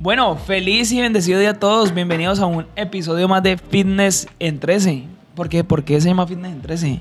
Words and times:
Bueno, 0.00 0.36
feliz 0.36 0.92
y 0.92 1.00
bendecido 1.00 1.40
día 1.40 1.50
a 1.50 1.54
todos. 1.58 1.92
Bienvenidos 1.92 2.38
a 2.40 2.46
un 2.46 2.66
episodio 2.76 3.26
más 3.28 3.42
de 3.42 3.56
Fitness 3.58 4.28
en 4.38 4.60
13. 4.60 5.04
¿Por 5.34 5.48
qué? 5.48 5.64
¿Por 5.64 5.82
qué 5.84 6.00
se 6.00 6.08
llama 6.08 6.26
Fitness 6.26 6.52
en 6.52 6.62
13? 6.62 7.00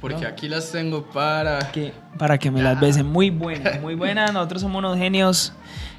Porque 0.00 0.26
aquí 0.26 0.48
las 0.48 0.70
tengo 0.70 1.02
para... 1.04 1.58
Que, 1.72 1.92
para 2.18 2.38
que 2.38 2.50
me 2.50 2.62
las 2.62 2.78
besen. 2.80 3.06
Muy 3.06 3.30
buena, 3.30 3.78
muy 3.82 3.94
buena. 3.94 4.26
Nosotros 4.32 4.62
somos 4.62 4.78
unos 4.78 4.96
genios 4.96 5.52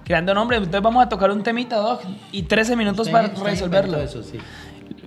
creando 0.03 0.33
nombres. 0.33 0.59
Entonces 0.59 0.81
vamos 0.81 1.05
a 1.05 1.09
tocar 1.09 1.31
un 1.31 1.41
temita, 1.43 1.77
Doc. 1.77 2.01
Y 2.31 2.43
13 2.43 2.75
minutos 2.75 3.07
Usted- 3.07 3.11
para 3.11 3.27
resolverlo. 3.51 3.93
inventó 3.99 4.19
Eso, 4.19 4.23
sí. 4.29 4.37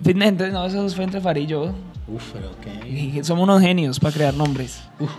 Fitness 0.03 0.29
en 0.29 0.37
13, 0.37 0.53
no, 0.53 0.65
eso 0.65 0.89
fue 0.89 1.03
entre 1.03 1.21
Fari 1.21 1.41
y 1.41 1.45
yo. 1.47 1.73
Uf, 2.07 2.31
pero 2.33 2.51
qué. 2.61 3.23
Somos 3.23 3.43
unos 3.43 3.61
genios 3.61 3.99
para 3.99 4.13
crear 4.13 4.33
nombres. 4.33 4.81
Uf, 4.99 5.11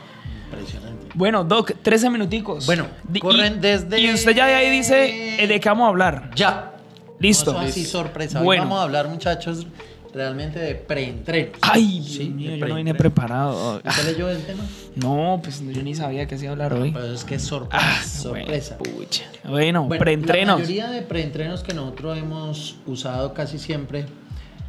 impresionante. 0.46 0.83
Bueno, 1.14 1.44
Doc, 1.44 1.72
13 1.82 2.10
minuticos. 2.10 2.66
Bueno, 2.66 2.86
corren 3.20 3.56
y- 3.56 3.60
desde- 3.60 4.00
Y 4.00 4.12
usted 4.12 4.34
ya 4.34 4.46
de 4.46 4.54
ahí 4.54 4.70
dice 4.70 5.42
eh, 5.42 5.46
de 5.46 5.60
qué 5.60 5.68
vamos 5.68 5.86
a 5.86 5.88
hablar. 5.88 6.30
Ya. 6.34 6.72
Listo. 7.20 7.52
No, 7.52 7.60
así 7.60 7.84
sorpresa. 7.84 8.40
Hoy 8.40 8.44
Bueno. 8.46 8.62
vamos 8.64 8.78
a 8.80 8.82
hablar, 8.82 9.08
muchachos, 9.08 9.66
realmente 10.12 10.58
de 10.58 10.74
preentrenos. 10.74 11.56
Ay, 11.62 12.00
Dios 12.00 12.06
Sí, 12.16 12.24
mío, 12.30 12.56
yo 12.56 12.66
no 12.66 12.74
vine 12.74 12.94
preparado. 12.94 13.76
¿Usted 13.84 14.12
leyó 14.12 14.28
el 14.28 14.42
tema? 14.42 14.64
No, 14.96 15.40
pues 15.42 15.62
yo 15.72 15.82
ni 15.82 15.94
sabía 15.94 16.26
que 16.26 16.36
se 16.36 16.44
iba 16.44 16.50
a 16.50 16.52
hablar 16.52 16.74
hoy. 16.74 16.90
Pero 16.92 17.12
es 17.12 17.24
que 17.24 17.36
es 17.36 17.42
sorpresa. 17.42 17.84
Ah, 17.84 18.04
sorpresa. 18.04 18.76
Bueno, 18.78 18.96
pucha. 18.96 19.24
Bueno, 19.48 19.84
Bueno, 19.84 20.00
preentrenos. 20.00 20.56
La 20.60 20.66
mayoría 20.66 20.90
de 20.90 21.02
preentrenos 21.02 21.62
que 21.62 21.72
nosotros 21.74 22.18
hemos 22.18 22.76
usado 22.86 23.32
casi 23.34 23.58
siempre 23.58 24.06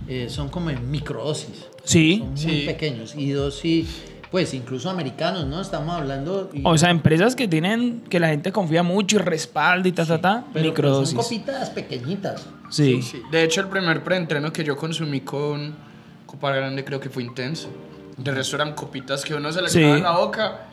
eh, 0.07 0.27
son 0.29 0.49
como 0.49 0.69
en 0.69 0.89
microdosis. 0.91 1.65
Sí. 1.83 2.19
Son 2.19 2.29
muy 2.29 2.37
Sí. 2.37 2.63
pequeños. 2.67 3.15
Y 3.15 3.31
dosis, 3.31 4.03
pues 4.31 4.53
incluso 4.53 4.89
americanos, 4.89 5.45
¿no? 5.45 5.61
Estamos 5.61 5.95
hablando. 5.95 6.49
y- 6.53 6.61
O 6.63 6.77
sea, 6.77 6.89
empresas 6.89 7.35
que 7.35 7.47
tienen, 7.47 8.01
que 8.09 8.19
la 8.19 8.27
gente 8.29 8.51
confía 8.51 8.83
mucho 8.83 9.17
y 9.17 9.19
respalda 9.19 9.87
y 9.87 9.91
ta, 9.91 10.05
ta, 10.05 10.19
ta. 10.19 10.43
pero, 10.53 10.53
pero 10.53 10.65
microdosis. 10.69 11.15
son 11.15 11.23
copitas 11.23 11.69
pequeñitas. 11.69 12.45
Sí. 12.69 13.01
Sí. 13.01 13.21
De 13.31 13.43
hecho, 13.43 13.61
el 13.61 13.67
primer 13.67 14.03
preentreno 14.03 14.51
que 14.51 14.63
yo 14.63 14.75
consumí 14.75 15.21
con 15.21 15.75
Copa 16.25 16.51
Grande 16.51 16.83
creo 16.83 16.99
que 16.99 17.09
fue 17.09 17.23
intenso. 17.23 17.69
De 18.17 18.31
resto 18.31 18.55
eran 18.55 18.73
copitas 18.73 19.23
que 19.25 19.33
uno 19.35 19.51
se 19.51 19.61
le 19.61 19.69
Sí. 19.69 19.79
quedaba 19.79 19.97
en 19.97 20.03
la 20.03 20.17
boca 20.17 20.67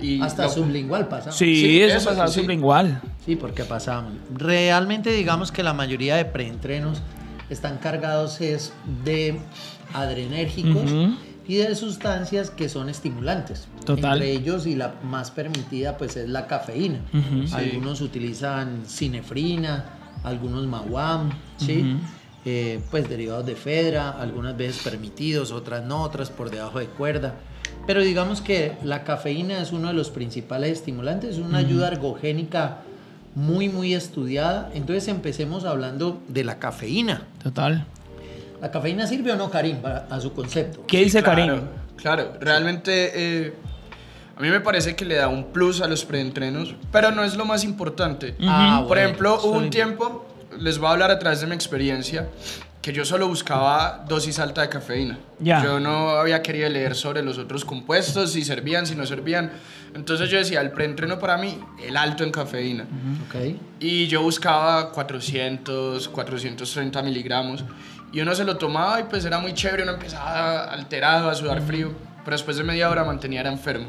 y... 0.00 0.20
Hasta 0.22 0.44
lo- 0.44 0.50
sublingual 0.50 1.08
pasa. 1.08 1.30
Sí, 1.30 1.56
Sí, 1.56 1.82
eso, 1.82 1.98
eso, 1.98 2.08
pasaba 2.10 2.28
sí. 2.28 2.40
sublingual. 2.40 3.00
Sí, 3.24 3.36
porque 3.36 3.64
pasábamos. 3.64 4.14
Realmente 4.34 5.10
digamos 5.10 5.52
que 5.52 5.62
la 5.62 5.72
mayoría 5.74 6.16
de 6.16 6.24
preentrenos 6.24 7.02
están 7.50 7.78
cargados 7.78 8.40
es 8.40 8.72
de 9.04 9.38
adrenérgicos 9.94 10.90
Ujú. 10.90 11.14
Y 11.48 11.56
de 11.56 11.74
sustancias 11.74 12.50
que 12.50 12.68
son 12.68 12.88
estimulantes. 12.88 13.68
Total. 13.84 14.14
Entre 14.14 14.32
ellos 14.32 14.66
y 14.66 14.74
la 14.74 14.94
más 15.02 15.30
permitida 15.30 15.96
pues 15.96 16.16
es 16.16 16.28
la 16.28 16.46
cafeína. 16.46 17.00
Ujú. 17.12 17.46
Sí. 17.46 17.54
Algunos 17.54 18.00
utilizan 18.00 18.82
cinefrina, 18.86 19.84
algunos 20.24 20.66
mawam, 20.66 21.30
¿sí? 21.56 21.96
Eh, 22.44 22.80
pues 22.90 23.08
derivados 23.08 23.46
de 23.46 23.56
fedra, 23.56 24.10
algunas 24.10 24.56
veces 24.56 24.82
permitidos, 24.82 25.50
otras 25.52 25.84
no, 25.84 26.02
otras 26.02 26.30
por 26.30 26.50
debajo 26.50 26.78
de 26.78 26.86
cuerda. 26.86 27.34
Pero 27.86 28.02
digamos 28.02 28.40
que 28.40 28.72
la 28.82 29.04
cafeína 29.04 29.60
es 29.60 29.72
uno 29.72 29.88
de 29.88 29.94
los 29.94 30.10
principales 30.10 30.72
estimulantes, 30.78 31.36
es 31.36 31.38
una 31.38 31.58
ayuda 31.58 31.88
ergogénica 31.88 32.78
muy, 33.34 33.68
muy 33.68 33.94
estudiada. 33.94 34.70
Entonces 34.74 35.08
empecemos 35.08 35.64
hablando 35.64 36.20
de 36.28 36.44
la 36.44 36.58
cafeína. 36.58 37.22
Total. 37.42 37.86
¿La 38.60 38.70
cafeína 38.70 39.06
sirve 39.06 39.32
o 39.32 39.36
no, 39.36 39.50
Karim, 39.50 39.78
para- 39.78 40.06
a 40.10 40.20
su 40.20 40.32
concepto? 40.32 40.84
¿Qué 40.86 40.98
dice 41.04 41.22
claro, 41.22 41.36
Karim? 41.46 41.62
Claro, 41.96 42.32
realmente 42.40 43.12
eh, 43.46 43.54
a 44.36 44.40
mí 44.40 44.48
me 44.48 44.60
parece 44.60 44.94
que 44.96 45.04
le 45.04 45.16
da 45.16 45.28
un 45.28 45.52
plus 45.52 45.80
a 45.80 45.86
los 45.88 46.04
preentrenos, 46.04 46.74
pero 46.92 47.10
no 47.10 47.24
es 47.24 47.36
lo 47.36 47.44
más 47.44 47.64
importante. 47.64 48.34
Ah, 48.42 48.76
Por 48.80 48.88
bueno, 48.88 49.02
ejemplo, 49.02 49.40
hubo 49.42 49.52
un 49.58 49.70
tiempo, 49.70 50.26
les 50.58 50.78
voy 50.78 50.88
a 50.88 50.92
hablar 50.92 51.10
a 51.10 51.18
través 51.18 51.40
de 51.40 51.46
mi 51.46 51.54
experiencia, 51.54 52.28
que 52.82 52.92
yo 52.92 53.04
solo 53.04 53.26
buscaba 53.26 54.04
dosis 54.08 54.38
alta 54.38 54.60
de 54.62 54.68
cafeína. 54.68 55.18
Ya. 55.40 55.62
Yo 55.64 55.80
no 55.80 56.10
había 56.10 56.40
querido 56.42 56.68
leer 56.68 56.94
sobre 56.94 57.20
los 57.22 57.36
otros 57.36 57.64
compuestos, 57.64 58.32
si 58.32 58.44
servían, 58.44 58.86
si 58.86 58.94
no 58.94 59.04
servían. 59.06 59.50
Entonces 59.94 60.30
yo 60.30 60.38
decía, 60.38 60.60
el 60.60 60.70
preentreno 60.70 61.18
para 61.18 61.36
mí, 61.36 61.58
el 61.84 61.96
alto 61.96 62.22
en 62.22 62.30
cafeína. 62.30 62.84
Ok. 63.28 63.56
Y 63.80 64.06
yo 64.06 64.22
buscaba 64.22 64.92
400, 64.92 66.08
430 66.10 67.02
miligramos. 67.02 67.64
Y 68.12 68.20
uno 68.20 68.34
se 68.34 68.44
lo 68.44 68.56
tomaba 68.56 69.00
y 69.00 69.04
pues 69.04 69.24
era 69.24 69.38
muy 69.38 69.52
chévere, 69.54 69.82
uno 69.82 69.92
empezaba 69.92 70.64
alterado, 70.64 71.28
a 71.30 71.34
sudar 71.34 71.60
frío. 71.62 71.92
Pero 72.24 72.36
después 72.36 72.56
de 72.56 72.64
media 72.64 72.88
hora 72.90 73.04
mantenía 73.04 73.40
era 73.40 73.50
enfermo. 73.52 73.86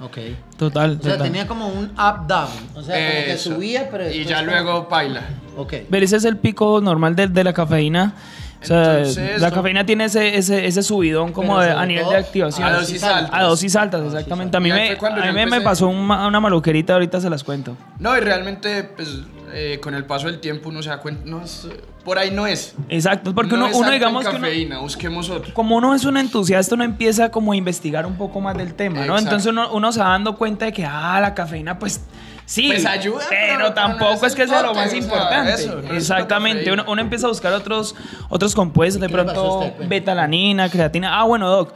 Ok. 0.00 0.18
Total, 0.56 0.92
O 1.00 1.02
sea, 1.02 1.12
total. 1.12 1.26
tenía 1.26 1.46
como 1.46 1.68
un 1.68 1.86
up-down. 1.92 2.48
O 2.74 2.82
sea, 2.82 2.94
como 2.96 3.24
que 3.24 3.32
Eso. 3.32 3.54
subía, 3.54 3.88
pero 3.90 4.04
Y 4.04 4.06
después 4.08 4.28
ya 4.28 4.36
como- 4.38 4.50
luego 4.50 4.88
paila. 4.88 5.22
Ok. 5.56 5.74
Pero 5.90 6.04
ese 6.04 6.16
es 6.16 6.24
el 6.24 6.36
pico 6.36 6.80
normal 6.80 7.16
de, 7.16 7.26
de 7.28 7.44
la 7.44 7.52
cafeína. 7.52 8.14
O 8.60 8.64
sea, 8.66 8.98
Entonces, 8.98 9.40
la 9.40 9.50
no- 9.50 9.54
cafeína 9.54 9.86
tiene 9.86 10.04
ese, 10.04 10.36
ese, 10.36 10.66
ese 10.66 10.82
subidón 10.82 11.32
como 11.32 11.54
Pero 11.56 11.60
de- 11.60 11.68
sobre 11.70 11.82
a 11.82 11.86
nivel 11.86 12.02
todo 12.04 12.12
de 12.12 12.18
activación. 12.18 12.68
a 12.68 12.72
dosis 12.72 13.02
altas. 13.04 13.30
A 13.32 13.42
dosis 13.44 13.76
altas, 13.76 14.04
exactamente. 14.06 14.56
A 14.56 14.60
mí, 14.60 14.70
me, 14.70 14.86
Fue 14.88 14.96
cuando 14.96 15.20
a 15.20 15.24
mí 15.24 15.28
yo 15.28 15.32
me- 15.32 15.38
me 15.38 15.42
empecé. 15.44 15.64
pasó 15.64 15.88
una, 15.88 16.26
una 16.26 16.40
maluquerita, 16.40 16.92
ahorita 16.94 17.20
se 17.20 17.30
las 17.30 17.42
cuento. 17.44 17.76
No, 18.00 18.16
y 18.16 18.20
realmente, 18.20 18.82
pues, 18.84 19.08
eh, 19.52 19.78
con 19.82 19.94
el 19.94 20.04
paso 20.04 20.26
del 20.26 20.40
tiempo 20.40 20.68
uno 20.68 20.82
se 20.82 20.88
da 20.90 20.98
cuenta, 20.98 21.22
no, 21.26 21.42
es- 21.42 21.68
por 22.04 22.18
ahí 22.18 22.30
no 22.30 22.46
es. 22.46 22.74
Exacto, 22.88 23.34
porque 23.34 23.50
No 23.52 23.56
uno, 23.58 23.66
es 23.68 23.74
uno 23.74 23.84
alto 23.84 23.92
en 23.94 23.98
digamos 24.00 24.24
que 24.24 24.30
uno- 24.30 24.40
cafeína, 24.40 24.78
busquemos 24.78 25.28
otro. 25.30 25.52
como 25.54 25.76
uno 25.76 25.94
es 25.94 26.04
un 26.04 26.16
entusiasta, 26.16 26.74
uno 26.74 26.84
empieza 26.84 27.30
como 27.30 27.52
a 27.52 27.56
investigar 27.56 28.06
un 28.06 28.16
poco 28.16 28.40
más 28.40 28.56
del 28.56 28.74
tema, 28.74 28.96
¿no? 28.98 29.02
Exacto. 29.02 29.18
Entonces 29.24 29.50
uno, 29.50 29.70
uno 29.72 29.92
se 29.92 30.00
va 30.00 30.08
dando 30.10 30.36
cuenta 30.36 30.64
de 30.66 30.72
que, 30.72 30.84
ah, 30.86 31.18
la 31.20 31.34
cafeína, 31.34 31.78
pues 31.78 32.00
sí, 32.46 32.68
Pues 32.68 32.86
ayuda, 32.86 33.20
pero, 33.28 33.74
tampoco 33.74 34.14
es 34.24 34.32
es 34.32 34.34
que 34.34 34.48
sea 34.48 34.62
lo 34.62 34.72
más 34.74 34.86
o 34.86 34.90
sea, 34.90 34.98
importante. 34.98 35.52
eso, 35.54 35.82
no 35.82 35.88
es 35.92 35.96
Exactamente, 35.98 36.72
uno, 36.72 36.84
uno 36.88 37.00
empieza 37.02 37.26
a 37.26 37.28
buscar 37.28 37.52
otros, 37.52 37.94
otros 38.30 38.54
compuestos, 38.54 39.00
de 39.02 39.08
¿Qué 39.08 39.14
le 39.16 39.24
pasó 39.24 39.40
a 39.40 39.58
pronto 39.60 39.74
usted? 39.74 39.88
Betalanina, 39.88 40.70
creatina. 40.70 41.20
Ah, 41.20 41.24
bueno, 41.24 41.48
Doc, 41.50 41.74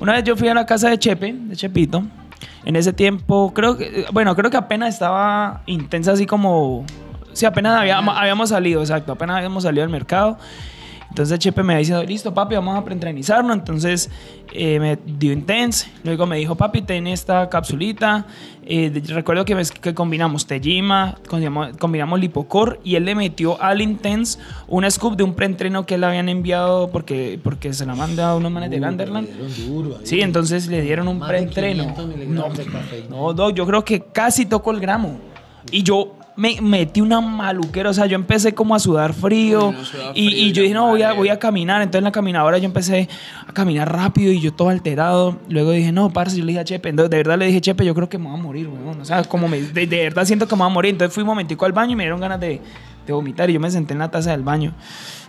una 0.00 0.14
vez 0.14 0.24
yo 0.24 0.34
fui 0.36 0.48
a 0.48 0.54
la 0.54 0.64
casa 0.64 0.88
de 0.88 0.98
Chepe, 0.98 1.34
de 1.34 1.56
Chepito, 1.56 2.02
en 2.64 2.76
ese 2.76 2.94
tiempo, 2.94 3.52
creo 3.54 3.76
que, 3.76 4.06
bueno, 4.12 4.34
creo 4.34 4.50
que 4.50 4.56
apenas 4.56 4.94
estaba 4.94 5.60
intensa 5.66 6.12
así 6.12 6.24
como, 6.24 6.86
sí, 7.34 7.44
apenas 7.46 7.78
había- 7.80 7.98
habíamos 7.98 8.48
salido, 8.48 8.80
exacto, 8.80 9.12
apenas 9.12 9.36
habíamos 9.36 9.62
salido 9.62 9.84
al 9.84 9.90
mercado. 9.90 10.38
Entonces 11.10 11.38
Chepe 11.38 11.62
me 11.62 11.78
dice, 11.78 12.04
listo 12.06 12.34
papi, 12.34 12.56
vamos 12.56 12.76
a 12.76 12.84
preentrenizarnos. 12.84 13.56
Entonces 13.56 14.10
eh, 14.52 14.80
me 14.80 14.98
dio 15.06 15.32
Intense. 15.32 15.88
Luego 16.02 16.26
me 16.26 16.36
dijo, 16.38 16.56
papi, 16.56 16.82
ten 16.82 17.06
esta 17.06 17.48
capsulita. 17.48 18.26
Eh, 18.66 18.90
de- 18.90 19.14
recuerdo 19.14 19.44
que, 19.44 19.56
que 19.80 19.94
combinamos 19.94 20.44
Tejima, 20.48 21.16
combinamos, 21.28 21.76
combinamos 21.76 22.18
Lipocor 22.18 22.80
y 22.82 22.96
él 22.96 23.04
le 23.04 23.14
metió 23.14 23.62
al 23.62 23.80
Intense 23.80 24.40
un 24.66 24.90
scoop 24.90 25.14
de 25.16 25.22
un 25.22 25.34
preentreno 25.34 25.86
que 25.86 25.98
le 25.98 26.06
habían 26.06 26.28
enviado 26.28 26.90
porque, 26.90 27.38
porque 27.44 27.72
se 27.74 27.86
la 27.86 27.94
manda 27.94 28.30
a 28.30 28.34
unos 28.36 28.50
manes 28.50 28.70
de 28.70 28.76
ahí. 28.76 28.80
Sí, 30.02 30.20
entonces 30.20 30.66
le 30.66 30.80
dieron 30.82 31.06
un 31.06 31.20
preentreno. 31.20 31.84
500 31.94 32.06
No, 33.08 33.32
no, 33.32 33.50
yo 33.50 33.64
creo 33.66 33.84
que 33.84 34.00
casi 34.00 34.46
tocó 34.46 34.72
el 34.72 34.80
gramo. 34.80 35.20
Y 35.70 35.84
yo 35.84 36.16
me 36.36 36.60
metí 36.60 37.00
una 37.00 37.20
maluquera, 37.20 37.90
o 37.90 37.94
sea, 37.94 38.06
yo 38.06 38.16
empecé 38.16 38.54
como 38.54 38.74
a 38.74 38.78
sudar 38.78 39.14
frío. 39.14 39.68
Uy, 39.68 39.74
no, 39.74 39.84
sudaba 39.84 40.12
y, 40.14 40.28
frío 40.28 40.38
y 40.38 40.52
yo 40.52 40.62
dije, 40.62 40.74
no, 40.74 40.88
voy 40.88 41.02
a, 41.02 41.12
voy 41.12 41.28
a 41.28 41.38
caminar. 41.38 41.80
Entonces 41.82 42.00
en 42.00 42.04
la 42.04 42.12
caminadora 42.12 42.58
yo 42.58 42.64
empecé 42.64 43.08
a 43.46 43.52
caminar 43.52 43.92
rápido 43.92 44.32
y 44.32 44.40
yo 44.40 44.52
todo 44.52 44.68
alterado. 44.68 45.38
Luego 45.48 45.70
dije, 45.70 45.92
no, 45.92 46.12
parce, 46.12 46.36
yo 46.36 46.44
le 46.44 46.52
dije 46.52 46.60
a 46.60 46.64
Chepe, 46.64 46.88
entonces, 46.88 47.10
de 47.10 47.16
verdad 47.18 47.38
le 47.38 47.46
dije, 47.46 47.60
Chepe, 47.60 47.84
yo 47.84 47.94
creo 47.94 48.08
que 48.08 48.18
me 48.18 48.28
voy 48.28 48.38
a 48.38 48.42
morir, 48.42 48.68
weón. 48.68 49.00
O 49.00 49.04
sea, 49.04 49.22
como 49.24 49.48
me, 49.48 49.60
de, 49.60 49.86
de 49.86 49.96
verdad 50.02 50.24
siento 50.24 50.48
que 50.48 50.54
me 50.56 50.62
voy 50.62 50.70
a 50.70 50.74
morir. 50.74 50.92
Entonces 50.92 51.14
fui 51.14 51.22
un 51.22 51.28
momentico 51.28 51.64
al 51.66 51.72
baño 51.72 51.92
y 51.92 51.96
me 51.96 52.04
dieron 52.04 52.20
ganas 52.20 52.40
de, 52.40 52.60
de 53.06 53.12
vomitar. 53.12 53.48
Y 53.50 53.52
yo 53.52 53.60
me 53.60 53.70
senté 53.70 53.92
en 53.92 54.00
la 54.00 54.10
taza 54.10 54.32
del 54.32 54.42
baño. 54.42 54.72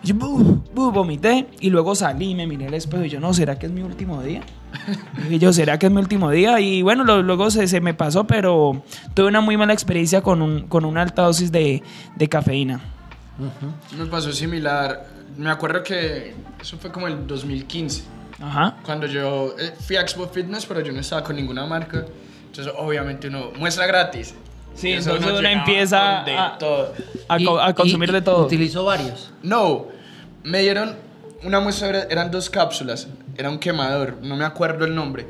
Y 0.05 0.09
yo, 0.09 0.91
vomité. 0.91 1.47
Y 1.59 1.69
luego 1.69 1.95
salí 1.95 2.31
y 2.31 2.35
me 2.35 2.45
miré 2.47 2.67
al 2.67 2.73
espejo 2.73 3.03
y 3.03 3.09
yo, 3.09 3.19
no, 3.19 3.33
¿será 3.33 3.57
que 3.57 3.65
es 3.65 3.71
mi 3.71 3.81
último 3.81 4.21
día? 4.21 4.41
Dije 5.23 5.39
yo, 5.39 5.53
¿será 5.53 5.79
que 5.79 5.87
es 5.87 5.91
mi 5.91 5.99
último 5.99 6.29
día? 6.31 6.59
Y 6.59 6.81
bueno, 6.81 7.03
lo- 7.03 7.23
luego 7.23 7.49
se, 7.49 7.67
se 7.67 7.81
me 7.81 7.93
pasó, 7.93 8.25
pero 8.25 8.83
tuve 9.13 9.27
una 9.27 9.41
muy 9.41 9.57
mala 9.57 9.73
experiencia 9.73 10.21
con, 10.21 10.41
un, 10.41 10.67
con 10.67 10.85
una 10.85 11.01
alta 11.01 11.23
dosis 11.23 11.51
de, 11.51 11.81
de 12.15 12.29
cafeína. 12.29 12.81
Ujú. 13.39 13.97
Me 14.01 14.05
pasó 14.05 14.31
similar. 14.31 15.07
Me 15.37 15.49
acuerdo 15.49 15.83
que 15.83 16.33
eso 16.61 16.77
fue 16.77 16.91
como 16.91 17.07
el 17.07 17.25
2015. 17.27 18.03
Ajá. 18.41 18.77
Cuando 18.85 19.07
yo 19.07 19.55
eh, 19.57 19.73
fui 19.79 19.95
a 19.95 20.01
Expo 20.01 20.27
Fitness, 20.27 20.65
pero 20.65 20.81
yo 20.81 20.91
no 20.91 20.99
estaba 20.99 21.23
con 21.23 21.35
ninguna 21.35 21.65
marca. 21.65 22.05
Entonces, 22.47 22.71
obviamente, 22.77 23.27
uno 23.27 23.51
muestra 23.57 23.85
gratis. 23.87 24.35
Sí, 24.75 24.91
Eso 24.91 25.11
entonces 25.15 25.39
uno 25.39 25.47
empieza 25.49 26.21
a- 26.21 26.57
todo. 26.57 26.93
A, 27.29 27.39
Y- 27.39 27.45
co- 27.45 27.59
a 27.59 27.73
consumir 27.73 28.09
y- 28.09 28.13
de 28.13 28.21
todo. 28.21 28.45
Utilizó 28.45 28.83
varios. 28.85 29.31
No, 29.41 29.87
me 30.45 30.61
dieron 30.61 30.95
una 31.43 31.59
muestra, 31.59 31.89
era- 31.89 32.03
eran 32.09 32.31
dos 32.31 32.49
cápsulas. 32.49 33.07
Era 33.37 33.49
un 33.49 33.59
quemador, 33.59 34.17
no 34.21 34.37
me 34.37 34.45
acuerdo 34.45 34.85
el 34.85 34.95
nombre. 34.95 35.27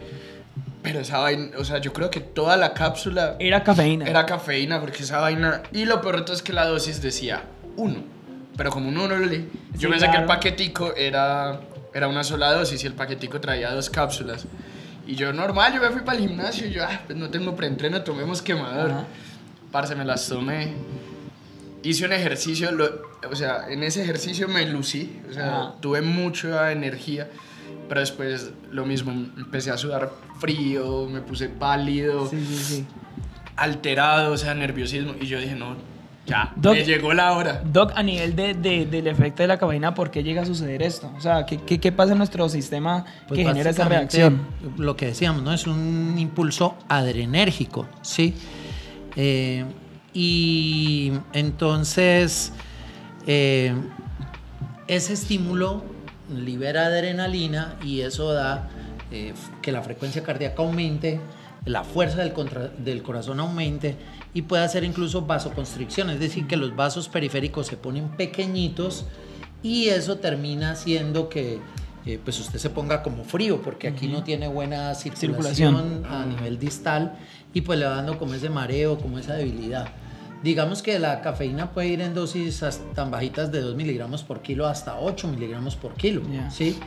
Pero 0.84 1.00
esa 1.00 1.18
vaina, 1.18 1.50
o 1.58 1.66
sea, 1.66 1.80
yo 1.80 1.92
creo 1.94 2.12
que 2.12 2.20
toda 2.20 2.56
la 2.58 2.74
cápsula 2.74 3.36
Era 3.40 3.64
cafeína. 3.64 4.06
era 4.06 4.26
cafeína, 4.28 4.80
porque 4.80 5.02
esa 5.02 5.20
vaina. 5.20 5.64
Y 5.72 5.86
lo 5.86 6.00
peor 6.02 6.18
de 6.18 6.22
todo 6.22 6.36
es 6.36 6.44
que 6.44 6.54
la 6.54 6.66
dosis 6.68 7.02
decía 7.02 7.42
uno. 7.76 8.04
Pero 8.56 8.70
como 8.70 8.90
uno 8.90 9.08
no 9.08 9.18
le. 9.18 9.40
Yo 9.74 9.80
Sí, 9.80 9.88
pensé 9.88 10.06
que 10.06 10.12
el 10.12 10.12
claro. 10.12 10.28
paquetico 10.28 10.94
era, 10.96 11.60
era 11.94 12.08
una 12.08 12.24
sola 12.24 12.54
dosis 12.54 12.84
y 12.84 12.88
el 12.88 12.94
paquetico 12.94 13.42
traía 13.42 13.72
dos 13.72 13.90
cápsulas. 13.90 14.46
Y 15.08 15.16
yo 15.16 15.34
normal, 15.34 15.74
yo 15.74 15.82
me 15.82 15.90
fui 15.90 16.02
para 16.02 16.18
el 16.20 16.28
gimnasio 16.28 16.68
y 16.68 16.72
yo, 16.72 16.84
ah, 16.84 17.02
pues 17.06 17.18
no 17.18 17.30
tengo 17.30 17.56
preentreno, 17.56 18.02
tomemos 18.04 18.42
quemador. 18.44 18.92
Parce, 19.72 19.96
me 19.96 20.06
las 20.06 20.28
tomé. 20.28 20.74
Hice 21.90 22.06
un 22.06 22.14
ejercicio, 22.14 22.72
lo- 22.72 22.90
o 23.30 23.36
sea, 23.36 23.70
en 23.70 23.84
ese 23.84 24.02
ejercicio 24.04 24.48
me 24.48 24.66
lucí, 24.66 25.20
o 25.30 25.34
sea, 25.34 25.48
Ajá. 25.62 25.74
tuve 25.82 26.02
mucha 26.02 26.72
energía, 26.72 27.30
pero 27.88 28.00
después 28.02 28.52
lo 28.72 28.86
mismo, 28.86 29.12
empecé 29.12 29.72
a 29.72 29.78
sudar 29.78 30.12
frío, 30.40 31.08
me 31.10 31.22
puse 31.22 31.50
pálido, 31.50 32.28
Sí, 32.28 32.44
sí, 32.46 32.56
sí. 32.58 32.86
alterado, 33.56 34.34
o 34.34 34.38
sea, 34.38 34.54
nerviosismo, 34.54 35.14
y 35.20 35.28
yo 35.28 35.40
dije, 35.40 35.56
no, 35.56 35.76
ya, 36.28 36.52
Doc- 36.56 36.74
me 36.74 36.84
llegó 36.84 37.14
la 37.14 37.34
hora. 37.34 37.62
Doc, 37.64 37.92
a 37.96 38.02
nivel 38.02 38.36
de, 38.36 38.56
de- 38.56 38.86
del 38.88 39.06
efecto 39.08 39.44
de 39.44 39.48
la 39.48 39.60
cafeína, 39.60 39.94
¿por 39.94 40.10
qué 40.10 40.24
llega 40.24 40.42
a 40.42 40.46
suceder 40.46 40.82
esto? 40.82 41.12
O 41.16 41.22
sea, 41.22 41.46
¿qué, 41.46 41.60
qué, 41.62 41.80
qué 41.80 41.92
pasa 41.92 42.14
en 42.14 42.18
nuestro 42.18 42.50
sistema 42.50 43.06
Pues 43.28 43.38
que 43.40 43.46
genera 43.46 43.70
esa 43.70 43.88
reacción? 43.88 44.42
Lo 44.78 44.98
que 44.98 45.06
decíamos, 45.06 45.44
¿no? 45.44 45.54
Es 45.54 45.68
un 45.68 46.16
impulso 46.18 46.76
adrenérgico, 46.90 47.88
¿sí? 48.02 48.34
Eh, 49.16 49.66
y 50.16 51.12
entonces, 51.34 52.54
eh, 53.28 53.76
ese 54.88 55.14
estímulo 55.14 55.84
libera 56.34 56.86
adrenalina 56.88 57.76
y 57.84 58.02
eso 58.02 58.32
da 58.34 58.70
eh, 59.12 59.34
que 59.62 59.72
la 59.72 59.82
frecuencia 59.84 60.24
cardíaca 60.24 60.64
aumente, 60.64 61.20
la 61.66 61.84
fuerza 61.84 62.18
del, 62.20 62.34
contra- 62.34 62.70
del 62.70 63.04
corazón 63.04 63.40
aumente 63.40 63.96
y 64.34 64.44
puede 64.44 64.64
hacer 64.64 64.84
incluso 64.84 65.24
vasoconstricción, 65.24 66.10
es 66.10 66.20
decir, 66.20 66.48
que 66.48 66.56
los 66.58 66.76
vasos 66.76 67.10
periféricos 67.10 67.68
se 67.68 67.76
ponen 67.78 68.10
pequeñitos 68.10 69.06
y 69.64 69.88
eso 69.90 70.18
termina 70.18 70.72
haciendo 70.72 71.28
que 71.30 71.60
eh, 72.06 72.20
pues 72.24 72.40
usted 72.40 72.60
se 72.60 72.70
ponga 72.70 73.02
como 73.04 73.24
frío 73.24 73.62
porque 73.64 73.88
aquí 73.88 74.08
no 74.08 74.24
tiene 74.24 74.48
buena 74.48 74.94
circulación, 74.96 75.56
Circulación. 75.76 76.06
a 76.06 76.26
nivel 76.26 76.60
distal 76.60 77.18
y 77.54 77.62
pues 77.62 77.80
le 77.80 77.86
va 77.86 77.96
dando 77.96 78.18
como 78.20 78.34
ese 78.36 78.50
mareo, 78.50 78.98
como 79.00 79.18
esa 79.18 79.34
debilidad. 79.34 79.88
Digamos 80.46 80.84
que 80.84 81.00
la 81.00 81.22
cafeína 81.22 81.72
puede 81.72 81.88
ir 81.88 82.02
en 82.02 82.14
dosis 82.14 82.64
tan 82.94 83.10
bajitas 83.10 83.52
de 83.52 83.62
2 83.62 83.76
miligramos 83.76 84.22
por 84.24 84.42
kilo 84.44 84.68
hasta 84.68 85.00
8 85.00 85.28
miligramos 85.28 85.76
por 85.76 85.96
kilo. 85.96 86.22
¿sí? 86.52 86.78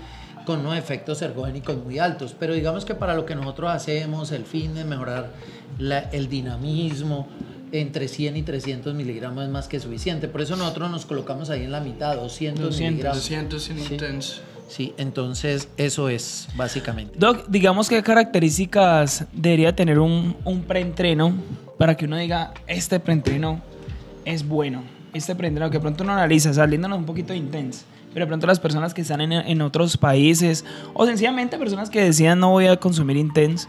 Con 0.46 0.60
unos 0.60 0.78
efectos 0.78 1.20
ergogénicos 1.22 1.76
muy 1.84 1.98
altos. 1.98 2.36
Pero 2.38 2.54
digamos 2.54 2.84
que 2.84 2.94
para 2.94 3.14
lo 3.14 3.26
que 3.26 3.34
nosotros 3.34 3.70
hacemos, 3.72 4.30
el 4.30 4.44
fin 4.44 4.74
de 4.74 4.84
mejorar 4.84 5.32
la- 5.78 6.08
el 6.12 6.28
dinamismo, 6.28 7.26
entre 7.72 8.06
100 8.06 8.36
y 8.36 8.42
300 8.44 8.94
miligramos 8.94 9.42
es 9.44 9.50
más 9.50 9.66
que 9.66 9.80
suficiente. 9.80 10.28
Por 10.28 10.40
eso 10.40 10.54
nosotros 10.56 10.88
nos 10.90 11.04
colocamos 11.04 11.50
ahí 11.50 11.64
en 11.64 11.72
la 11.72 11.80
mitad, 11.80 12.14
200, 12.16 12.64
200. 12.66 12.90
miligramos. 12.92 13.18
200 13.18 13.62
sin 13.62 13.78
Sí. 13.80 13.92
intenso. 13.94 14.40
Sí, 14.68 14.94
entonces 14.98 15.68
eso 15.76 16.08
es 16.08 16.46
básicamente. 16.56 17.14
Doc, 17.18 17.46
digamos 17.48 17.88
qué 17.88 18.02
características 18.02 19.24
debería 19.32 19.74
tener 19.74 19.98
un, 19.98 20.36
un 20.44 20.62
preentreno 20.62 21.32
para 21.78 21.96
que 21.96 22.04
uno 22.04 22.16
diga, 22.16 22.52
este 22.66 23.00
preentreno 23.00 23.62
es 24.24 24.46
bueno. 24.46 24.82
Este 25.14 25.34
preentreno 25.34 25.70
que 25.70 25.80
pronto 25.80 26.04
uno 26.04 26.12
analiza, 26.12 26.52
saliéndonos 26.52 26.98
un 26.98 27.06
poquito 27.06 27.32
de 27.32 27.38
intenso. 27.38 27.84
Pero 28.12 28.26
de 28.26 28.28
pronto 28.28 28.46
las 28.46 28.60
personas 28.60 28.92
que 28.92 29.02
están 29.02 29.20
en, 29.20 29.32
en 29.32 29.62
otros 29.62 29.96
países 29.96 30.64
o 30.92 31.06
sencillamente 31.06 31.56
personas 31.56 31.88
que 31.88 32.02
decían 32.02 32.40
no 32.40 32.50
voy 32.50 32.66
a 32.66 32.76
consumir 32.76 33.16
intense, 33.16 33.68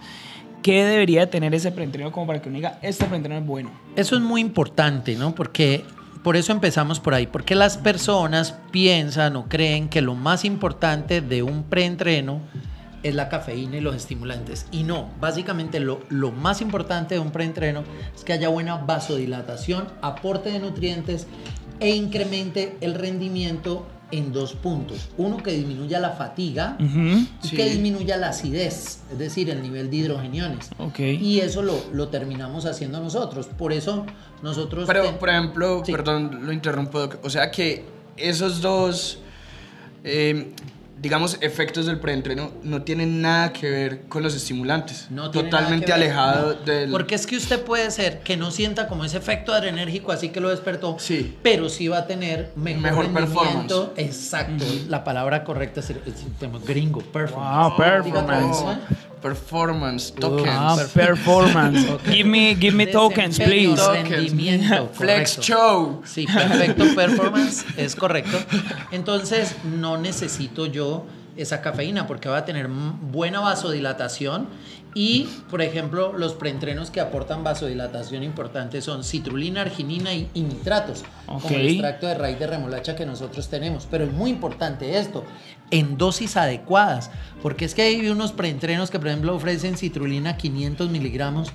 ¿qué 0.63 0.83
debería 0.83 1.29
tener 1.29 1.53
ese 1.53 1.71
preentreno 1.71 2.11
como 2.11 2.27
para 2.27 2.41
que 2.41 2.49
uno 2.49 2.57
diga, 2.57 2.79
este 2.81 3.05
preentreno 3.05 3.39
es 3.39 3.45
bueno? 3.45 3.71
Eso 3.95 4.15
es 4.15 4.21
muy 4.21 4.41
importante, 4.41 5.15
¿no? 5.15 5.35
Porque 5.35 5.85
por 6.23 6.35
eso 6.35 6.51
empezamos 6.51 6.99
por 6.99 7.13
ahí, 7.13 7.27
porque 7.27 7.55
las 7.55 7.77
personas 7.77 8.55
piensan 8.71 9.35
o 9.35 9.47
creen 9.47 9.87
que 9.87 10.01
lo 10.01 10.15
más 10.15 10.45
importante 10.45 11.21
de 11.21 11.43
un 11.43 11.63
preentreno 11.63 12.41
es 13.03 13.15
la 13.15 13.29
cafeína 13.29 13.77
y 13.77 13.81
los 13.81 13.95
estimulantes. 13.95 14.65
Y 14.71 14.83
no, 14.83 15.09
básicamente 15.19 15.79
lo, 15.79 16.01
lo 16.09 16.31
más 16.31 16.61
importante 16.61 17.15
de 17.15 17.21
un 17.21 17.31
preentreno 17.31 17.83
es 18.15 18.23
que 18.23 18.33
haya 18.33 18.49
buena 18.49 18.75
vasodilatación, 18.77 19.87
aporte 20.01 20.51
de 20.51 20.59
nutrientes 20.59 21.27
e 21.79 21.89
incremente 21.95 22.77
el 22.81 22.95
rendimiento 22.95 23.87
en 24.11 24.33
dos 24.33 24.53
puntos. 24.53 25.09
Uno, 25.17 25.37
que 25.37 25.51
disminuya 25.51 25.99
la 25.99 26.09
fatiga 26.09 26.75
y 26.79 27.47
Sí. 27.47 27.55
que 27.55 27.69
disminuya 27.69 28.17
la 28.17 28.29
acidez, 28.29 29.01
es 29.11 29.19
decir, 29.19 29.51
el 29.51 29.61
nivel 29.61 29.91
de 29.91 29.97
hidrogeniones. 29.97 30.71
Ok. 30.79 30.99
Y 30.99 31.39
eso 31.41 31.61
lo, 31.61 31.75
lo 31.93 32.07
terminamos 32.07 32.65
haciendo 32.65 32.99
nosotros. 32.99 33.45
Por 33.55 33.71
eso 33.71 34.05
nosotros... 34.41 34.85
Pero, 34.87 35.03
ten- 35.03 35.17
por 35.19 35.29
ejemplo, 35.29 35.83
Sí. 35.85 35.91
perdón, 35.91 36.39
lo 36.43 36.51
interrumpo, 36.51 37.07
o 37.21 37.29
sea 37.29 37.51
que 37.51 37.85
esos 38.17 38.61
dos, 38.61 39.19
eh, 40.03 40.53
digamos, 41.01 41.37
efectos 41.41 41.85
del 41.85 41.99
preentreno 41.99 42.51
no 42.63 42.81
tienen 42.83 43.21
nada 43.21 43.53
que 43.53 43.69
ver 43.69 44.01
con 44.09 44.21
los 44.23 44.35
estimulantes. 44.35 45.07
no 45.09 45.31
tiene 45.31 45.49
nada 45.49 45.59
Totalmente 45.63 45.85
que 45.85 45.91
ver. 45.93 46.01
alejado 46.01 46.53
No, 46.55 46.65
del... 46.65 46.91
Porque 46.91 47.15
es 47.15 47.25
que 47.25 47.37
usted 47.37 47.61
puede 47.63 47.89
ser 47.91 48.19
que 48.19 48.35
no 48.37 48.51
sienta 48.51 48.87
como 48.87 49.05
ese 49.05 49.17
efecto 49.17 49.53
adrenérgico 49.53 50.11
así 50.11 50.29
que 50.29 50.39
lo 50.41 50.49
despertó, 50.49 50.97
Sí. 50.99 51.37
pero 51.41 51.69
sí 51.69 51.87
va 51.87 51.99
a 51.99 52.07
tener 52.07 52.51
mejor, 52.55 52.81
Mejor 52.81 53.05
rendimiento. 53.05 53.93
performance. 53.93 53.93
Exacto, 53.97 54.65
la 54.89 55.03
palabra 55.03 55.43
correcta 55.43 55.79
es, 55.79 55.89
es- 55.91 55.97
tenemos 56.39 56.65
gringo, 56.65 56.99
performance. 56.99 57.69
Wow, 57.69 57.77
performance. 57.77 58.65
Vez, 58.65 58.75
¿eh? 58.91 58.95
Performance, 59.21 60.11
tokens. 60.11 60.47
Ah, 60.49 60.77
performance. 60.93 61.85
Give 62.09 62.25
me, 62.25 62.55
give 62.55 62.75
me 62.75 62.85
tokens, 62.85 63.37
please. 63.37 63.75
Rendimiento, 63.77 64.87
Flex 64.93 65.35
correcto. 65.35 65.41
show. 65.41 66.01
Sí, 66.05 66.25
perfecto, 66.25 66.85
performance, 66.95 67.65
es 67.77 67.95
correcto. 67.95 68.37
Entonces, 68.91 69.55
no 69.63 69.97
necesito 69.97 70.65
yo 70.65 71.05
esa 71.35 71.61
cafeína 71.61 72.07
porque 72.07 72.29
va 72.29 72.37
a 72.37 72.45
tener 72.45 72.67
buena 72.67 73.39
vasodilatación 73.39 74.47
y, 74.95 75.29
por 75.49 75.61
ejemplo, 75.61 76.13
los 76.13 76.33
preentrenos 76.33 76.89
que 76.89 76.99
aportan 76.99 77.43
vasodilatación 77.43 78.23
importante 78.23 78.81
son 78.81 79.03
citrulina, 79.03 79.61
arginina 79.61 80.13
y, 80.13 80.27
y 80.33 80.41
nitratos, 80.41 81.03
Ok. 81.27 81.41
como 81.43 81.55
el 81.55 81.67
extracto 81.67 82.07
de 82.07 82.15
raíz 82.15 82.39
de 82.39 82.47
remolacha 82.47 82.95
que 82.95 83.05
nosotros 83.05 83.49
tenemos. 83.49 83.87
Pero 83.89 84.05
es 84.05 84.11
muy 84.11 84.31
importante 84.31 84.97
esto, 84.97 85.23
en 85.71 85.97
dosis 85.97 86.37
adecuadas, 86.37 87.11
porque 87.41 87.65
es 87.65 87.75
que 87.75 87.83
hay 87.83 88.09
unos 88.09 88.31
preentrenos 88.31 88.89
que, 88.89 88.97
por 88.97 89.09
ejemplo, 89.09 89.35
ofrecen 89.35 89.77
citrulina 89.77 90.37
500 90.37 90.89
miligramos 90.89 91.49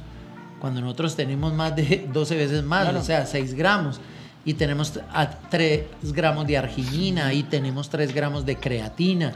cuando 0.61 0.81
nosotros 0.81 1.17
tenemos 1.17 1.53
más 1.53 1.75
de 1.77 2.09
12 2.13 2.37
veces 2.37 2.63
más, 2.63 2.85
Claro. 2.85 3.01
o 3.01 3.03
sea, 3.03 3.27
6 3.27 3.55
gramos. 3.55 4.01
Y 4.47 4.55
tenemos 4.55 5.01
a 5.13 5.29
3 5.31 5.83
gramos 6.13 6.47
de 6.47 6.57
arginina 6.59 7.33
y 7.35 7.43
tenemos 7.43 7.89
3 7.89 8.15
gramos 8.15 8.45
de 8.47 8.57
creatina. 8.57 9.33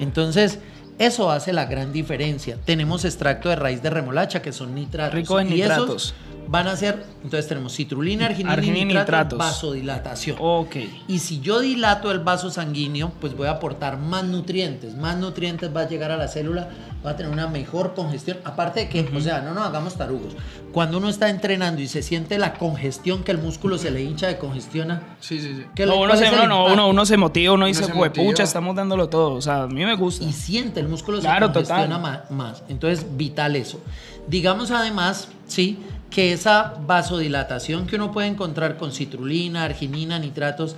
Entonces, 0.00 0.58
eso 0.98 1.30
hace 1.30 1.52
la 1.52 1.66
gran 1.66 1.92
diferencia. 1.92 2.58
Tenemos 2.64 3.04
extracto 3.04 3.48
de 3.48 3.56
raíz 3.56 3.82
de 3.82 3.90
remolacha, 3.90 4.42
que 4.42 4.52
son 4.52 4.74
nitratos. 4.74 5.14
Rico 5.14 5.38
en 5.40 5.52
y 5.52 5.62
esos. 5.62 6.14
Van 6.50 6.66
a 6.66 6.76
ser, 6.76 7.04
entonces 7.22 7.46
tenemos 7.46 7.74
citrulina, 7.76 8.24
arginina, 8.26 8.52
Arginina 8.54 8.78
y 8.78 8.82
y 8.82 8.84
nitratos, 8.86 9.06
nitratos. 9.08 9.38
vasodilatación. 9.38 10.36
Ok. 10.40 10.76
Y 11.06 11.18
si 11.18 11.40
yo 11.40 11.60
dilato 11.60 12.10
el 12.10 12.20
vaso 12.20 12.50
sanguíneo, 12.50 13.12
pues 13.20 13.36
voy 13.36 13.48
a 13.48 13.52
aportar 13.52 13.98
más 13.98 14.24
nutrientes. 14.24 14.96
Más 14.96 15.16
nutrientes 15.18 15.70
va 15.76 15.82
a 15.82 15.88
llegar 15.88 16.10
a 16.10 16.16
la 16.16 16.26
célula, 16.26 16.68
va 17.04 17.10
a 17.10 17.16
tener 17.16 17.30
una 17.30 17.48
mejor 17.48 17.94
congestión. 17.94 18.38
Aparte 18.44 18.80
de 18.80 18.88
que, 18.88 19.08
o 19.14 19.20
sea, 19.20 19.42
no 19.42 19.52
nos 19.52 19.66
hagamos 19.66 19.96
tarugos. 19.96 20.32
Cuando 20.72 20.98
uno 20.98 21.08
está 21.10 21.28
entrenando 21.28 21.80
y 21.82 21.88
se 21.88 22.02
siente 22.02 22.38
la 22.38 22.54
congestión, 22.54 23.24
que 23.24 23.32
el 23.32 23.38
músculo 23.38 23.76
se 23.78 23.90
le 23.90 24.02
hincha 24.02 24.26
de 24.28 24.38
congestiona, 24.38 25.16
Sí, 25.20 25.40
sí, 25.40 25.54
sí. 25.54 25.64
¿qué 25.74 25.84
No, 25.86 26.00
uno, 26.00 26.16
se, 26.16 26.28
uno, 26.28 26.36
no, 26.36 26.42
impacto? 26.60 26.72
uno, 26.72 26.88
uno 26.88 27.06
se 27.06 27.16
motiva, 27.18 27.52
uno 27.54 27.66
dice, 27.66 27.84
se 27.84 27.92
"Jue 27.92 28.08
motiva". 28.08 28.26
pucha, 28.26 28.42
estamos 28.42 28.74
dándolo 28.74 29.08
todo. 29.08 29.34
O 29.34 29.42
sea, 29.42 29.64
a 29.64 29.66
mí 29.66 29.84
me 29.84 29.94
gusta. 29.96 30.24
y 30.24 30.32
siente, 30.32 30.80
el 30.80 30.88
músculo 30.88 31.20
Claro, 31.20 31.48
se 31.48 31.52
congestiona 31.52 31.96
total. 32.00 32.22
más. 32.30 32.62
Entonces, 32.68 33.04
vital 33.16 33.56
eso. 33.56 33.80
Digamos 34.28 34.70
además, 34.70 35.28
sí, 35.46 35.78
que 36.10 36.32
esa 36.32 36.74
vasodilatación 36.86 37.86
que 37.86 37.96
uno 37.96 38.12
puede 38.12 38.28
encontrar 38.28 38.76
con 38.76 38.92
citrulina, 38.92 39.64
arginina, 39.64 40.18
nitratos, 40.18 40.76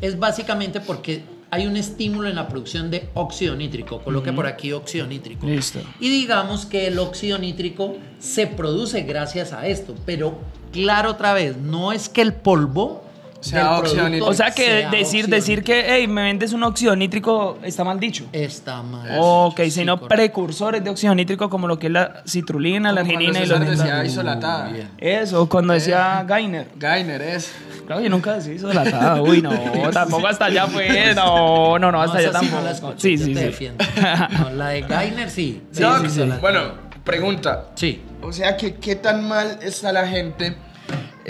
es 0.00 0.18
básicamente 0.18 0.80
porque 0.80 1.22
hay 1.50 1.66
un 1.66 1.76
estímulo 1.76 2.28
en 2.28 2.36
la 2.36 2.48
producción 2.48 2.90
de 2.90 3.08
óxido 3.14 3.56
nítrico. 3.56 4.00
Coloque 4.02 4.32
por 4.32 4.46
aquí 4.46 4.72
óxido 4.72 5.06
nítrico. 5.06 5.46
Listo. 5.46 5.80
Y 5.98 6.08
digamos 6.08 6.64
que 6.64 6.86
el 6.86 6.98
óxido 6.98 7.38
nítrico 7.38 7.96
se 8.18 8.46
produce 8.46 9.02
gracias 9.02 9.52
a 9.52 9.66
esto, 9.66 9.94
pero 10.06 10.38
claro 10.72 11.10
otra 11.10 11.32
vez, 11.32 11.56
no 11.56 11.92
es 11.92 12.08
que 12.08 12.22
el 12.22 12.32
polvo 12.34 13.04
Sea 13.40 13.78
óxido 13.78 14.04
nítrico. 14.08 14.26
O 14.26 14.34
sea 14.34 14.50
que 14.50 14.64
sea 14.64 14.90
decir, 14.90 15.20
óxido 15.24 15.36
decir 15.36 15.64
que, 15.64 15.84
hey, 15.88 16.06
me 16.06 16.22
vendes 16.22 16.52
un 16.52 16.62
óxido 16.62 16.94
nítrico 16.94 17.58
está 17.62 17.84
mal 17.84 17.98
dicho. 17.98 18.26
está 18.32 18.82
mal. 18.82 19.08
Ok, 19.18 19.60
Sí, 19.64 19.70
sino 19.70 19.96
correcto. 19.98 20.14
precursores 20.14 20.84
de 20.84 20.90
óxido 20.90 21.14
nítrico 21.14 21.48
como 21.48 21.66
lo 21.66 21.78
que 21.78 21.86
es 21.86 21.92
la 21.92 22.22
citrulina, 22.26 22.92
la 22.92 23.00
Como 23.02 23.12
cuando 23.14 23.28
arginina 23.28 23.44
y 23.44 23.48
los 23.48 23.58
César 23.58 23.70
decía 23.70 23.84
nitratos. 23.84 24.12
isolatada. 24.12 24.70
Eso, 24.98 25.48
cuando 25.48 25.72
decía 25.72 26.24
Gainer. 26.26 26.68
Gainer 26.76 27.22
es. 27.22 27.52
Claro, 27.86 28.02
yo 28.02 28.10
nunca 28.10 28.34
decía 28.34 28.52
isolatada. 28.54 29.20
Uy, 29.22 29.42
no, 29.42 29.50
tampoco 29.92 30.26
hasta 30.28 30.44
allá 30.44 30.66
fue. 30.66 31.14
No, 31.14 31.78
no, 31.78 31.90
no, 31.90 32.02
hasta 32.02 32.18
allá 32.18 32.28
esa 32.30 32.40
sí 32.40 32.46
no 32.52 32.60
tampoco. 32.62 32.94
sí, 32.98 33.16
yo 33.16 33.24
sí, 33.24 33.34
te 33.34 33.40
sí. 33.40 33.46
defiendo. 33.46 33.84
No, 34.38 34.50
la 34.50 34.68
de 34.68 34.82
Gainer 34.82 35.30
sí. 35.30 35.62
Sí, 35.72 35.82
sí, 36.02 36.10
sí. 36.10 36.30
Bueno, 36.40 36.60
pregunta. 37.04 37.66
Sí. 37.74 38.02
O 38.22 38.32
sea, 38.32 38.56
que 38.56 38.74
qué 38.74 38.96
tan 38.96 39.26
mal 39.26 39.58
está 39.62 39.92
la 39.92 40.06
gente 40.06 40.54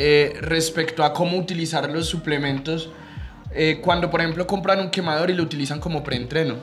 eh, 0.02 0.32
respecto 0.40 1.04
a 1.04 1.12
cómo 1.12 1.36
utilizar 1.36 1.88
los 1.90 2.06
suplementos 2.06 2.88
eh, 3.52 3.80
cuando, 3.82 4.08
por 4.10 4.20
ejemplo, 4.22 4.46
compran 4.46 4.80
un 4.80 4.90
quemador 4.90 5.28
y 5.28 5.34
lo 5.34 5.42
utilizan 5.42 5.78
como 5.78 6.02
preentreno? 6.02 6.54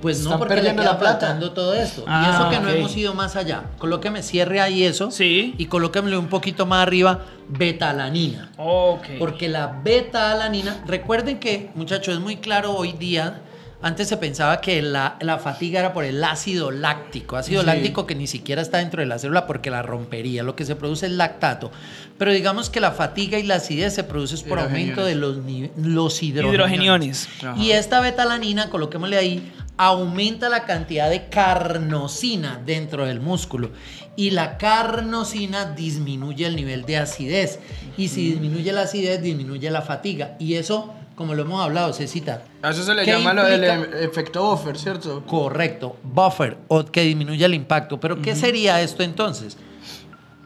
Pues 0.00 0.20
no, 0.20 0.30
Están 0.30 0.38
porque 0.38 0.54
le 0.54 0.60
perdiendo 0.60 0.82
queda 0.82 0.92
la 0.94 0.98
plata. 0.98 1.38
todo 1.54 1.74
esto. 1.74 2.00
y 2.00 2.04
Ah, 2.08 2.32
eso 2.34 2.48
que 2.48 2.58
no 2.64 2.70
ok. 2.70 2.74
hemos 2.78 2.96
ido 2.96 3.12
más 3.12 3.36
allá. 3.36 3.64
Colóqueme 3.76 4.22
cierre 4.22 4.58
ahí 4.58 4.82
eso. 4.84 5.10
Sí. 5.10 5.54
Y 5.58 5.66
colóquemelo 5.66 6.18
un 6.18 6.28
poquito 6.28 6.64
más 6.64 6.80
arriba, 6.86 7.26
betalanina. 7.48 8.50
Ok. 8.56 9.04
Porque 9.18 9.48
la 9.50 9.66
beta-alanina, 9.84 10.82
recuerden 10.86 11.38
que, 11.38 11.70
muchachos, 11.74 12.14
es 12.14 12.20
muy 12.20 12.36
claro 12.36 12.72
hoy 12.74 12.92
día. 12.92 13.42
Antes 13.82 14.08
se 14.08 14.16
pensaba 14.18 14.60
que 14.60 14.82
la, 14.82 15.16
la 15.20 15.38
fatiga 15.38 15.80
era 15.80 15.92
por 15.94 16.04
el 16.04 16.22
ácido 16.22 16.70
láctico, 16.70 17.36
ácido 17.36 17.62
Sí. 17.62 17.66
láctico 17.66 18.06
que 18.06 18.14
ni 18.14 18.26
siquiera 18.26 18.60
está 18.60 18.76
dentro 18.78 19.00
de 19.00 19.06
la 19.06 19.18
célula 19.18 19.46
porque 19.46 19.70
la 19.70 19.80
rompería. 19.82 20.42
Lo 20.42 20.54
que 20.54 20.66
se 20.66 20.76
produce 20.76 21.06
es 21.06 21.12
lactato. 21.12 21.70
Pero 22.18 22.30
digamos 22.32 22.68
que 22.68 22.80
la 22.80 22.90
fatiga 22.92 23.38
y 23.38 23.42
la 23.42 23.54
acidez 23.54 23.94
se 23.94 24.04
produce 24.04 24.36
por 24.46 24.58
aumento 24.58 25.04
de 25.04 25.14
los, 25.14 25.38
ni- 25.38 25.70
los 25.76 26.22
hidrogeniones. 26.22 27.26
Hidrogeniones. 27.40 27.64
Y 27.66 27.70
esta 27.72 28.00
betalanina, 28.00 28.68
coloquémosle 28.68 29.16
ahí, 29.16 29.52
aumenta 29.78 30.50
la 30.50 30.66
cantidad 30.66 31.08
de 31.08 31.30
carnosina 31.30 32.60
dentro 32.66 33.06
del 33.06 33.20
músculo. 33.20 33.70
Y 34.16 34.30
la 34.32 34.58
carnosina 34.58 35.64
disminuye 35.72 36.44
el 36.44 36.56
nivel 36.56 36.84
de 36.84 36.98
acidez. 36.98 37.58
Y 37.96 38.08
si 38.08 38.32
disminuye 38.32 38.72
la 38.72 38.82
acidez, 38.82 39.22
disminuye 39.22 39.70
la 39.70 39.80
fatiga. 39.80 40.36
Y 40.38 40.54
eso, 40.56 40.92
como 41.20 41.34
lo 41.34 41.42
hemos 41.42 41.62
hablado, 41.62 41.92
Cecita. 41.92 42.44
A 42.62 42.70
eso 42.70 42.82
se 42.82 42.94
le 42.94 43.04
¿qué 43.04 43.10
llama 43.10 43.34
lo 43.34 43.44
del 43.44 43.62
implica? 43.62 43.98
e- 43.98 44.04
efecto 44.06 44.42
buffer, 44.42 44.78
¿cierto? 44.78 45.22
Correcto, 45.26 45.96
buffer, 46.02 46.56
o 46.68 46.82
que 46.86 47.02
disminuye 47.02 47.44
el 47.44 47.52
impacto. 47.52 48.00
Pero, 48.00 48.22
¿qué 48.22 48.34
sería 48.34 48.80
esto 48.80 49.02
entonces? 49.02 49.58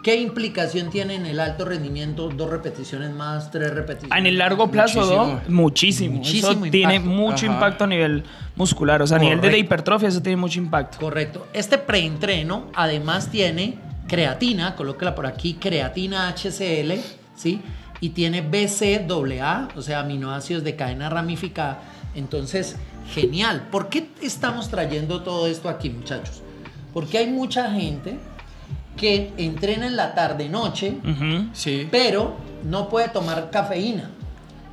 ¿Qué 0.02 0.16
implicación 0.20 0.90
tiene 0.90 1.14
en 1.14 1.26
el 1.26 1.38
alto 1.38 1.64
rendimiento? 1.64 2.28
Dos 2.28 2.50
repeticiones 2.50 3.14
más, 3.14 3.52
tres 3.52 3.72
repeticiones. 3.72 4.18
En 4.18 4.26
el 4.26 4.36
largo 4.36 4.68
plazo, 4.68 4.98
Muchísimo. 4.98 5.24
¿no? 5.46 5.54
Muchísimo. 5.54 6.16
Muchísimo 6.16 6.50
eso 6.64 6.70
tiene 6.72 6.96
impacto. 6.96 7.16
mucho 7.16 7.46
Ajá. 7.46 7.54
impacto 7.54 7.84
a 7.84 7.86
nivel 7.86 8.24
muscular. 8.56 9.00
O 9.00 9.06
sea, 9.06 9.18
a 9.18 9.20
nivel 9.20 9.40
de 9.40 9.56
hipertrofia, 9.56 10.08
eso 10.08 10.20
tiene 10.22 10.36
mucho 10.36 10.58
impacto. 10.58 10.98
Correcto. 10.98 11.46
Este 11.52 11.78
preentreno 11.78 12.64
además 12.74 13.30
tiene 13.30 13.78
creatina, 14.08 14.74
colóquela 14.74 15.14
por 15.14 15.24
aquí, 15.26 15.54
creatina 15.54 16.28
HCl, 16.34 16.94
¿sí? 17.36 17.62
Y 18.04 18.10
tiene 18.10 18.42
BCAA, 18.42 19.70
o 19.74 19.80
sea, 19.80 20.00
aminoácidos 20.00 20.62
de 20.62 20.76
cadena 20.76 21.08
ramificada. 21.08 21.80
Entonces, 22.14 22.76
genial. 23.14 23.68
¿Por 23.70 23.88
qué 23.88 24.10
estamos 24.20 24.68
trayendo 24.68 25.22
todo 25.22 25.46
esto 25.46 25.70
aquí, 25.70 25.88
muchachos? 25.88 26.42
Porque 26.92 27.16
hay 27.16 27.28
mucha 27.28 27.70
gente 27.70 28.18
que 28.98 29.32
entrena 29.38 29.86
en 29.86 29.96
la 29.96 30.14
tarde-noche. 30.14 30.98
Sí. 31.54 31.88
pero 31.90 32.36
no 32.64 32.90
puede 32.90 33.08
tomar 33.08 33.48
cafeína. 33.50 34.10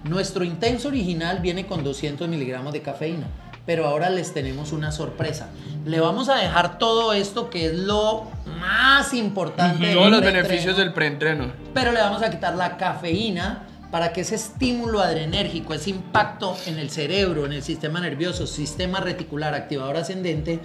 Nuestro 0.03 0.43
intenso 0.43 0.89
original 0.89 1.39
viene 1.39 1.65
con 1.65 1.85
200 1.85 2.27
miligramos 2.27 2.73
de 2.73 2.81
cafeína, 2.81 3.27
pero 3.65 3.87
ahora 3.87 4.09
les 4.09 4.33
tenemos 4.33 4.73
una 4.73 4.91
sorpresa. 4.91 5.47
Le 5.85 6.01
vamos 6.01 6.27
a 6.27 6.35
dejar 6.35 6.77
todo 6.77 7.13
esto 7.13 7.49
que 7.49 7.67
es 7.67 7.75
lo 7.75 8.27
más 8.61 9.13
importante. 9.13 9.93
Todos 9.93 10.09
los 10.11 10.19
preentreno, 10.21 10.47
beneficios 10.47 10.77
del 10.77 10.93
preentreno. 10.93 11.51
Pero 11.73 11.91
le 11.91 11.99
vamos 11.99 12.21
a 12.21 12.29
quitar 12.29 12.55
la 12.55 12.77
cafeína 12.77 13.63
para 13.91 14.13
que 14.13 14.21
ese 14.21 14.35
estímulo 14.35 15.01
adrenérgico, 15.01 15.73
ese 15.73 15.89
impacto 15.89 16.55
en 16.65 16.79
el 16.79 16.89
cerebro, 16.89 17.45
en 17.45 17.53
el 17.53 17.63
sistema 17.63 17.99
nervioso, 17.99 18.47
sistema 18.47 19.01
reticular, 19.01 19.53
activador 19.53 19.97
ascendente, 19.97 20.59